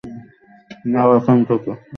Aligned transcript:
যাও, 0.85 1.09
এখান 1.17 1.37
থেকে। 1.47 1.71